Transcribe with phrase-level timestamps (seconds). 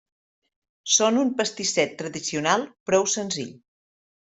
[0.93, 3.57] Són un pastisset tradicional prou senzill.